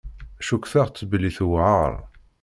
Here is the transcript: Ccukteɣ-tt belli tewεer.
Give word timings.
Ccukteɣ-tt 0.43 1.07
belli 1.09 1.31
tewεer. 1.37 1.93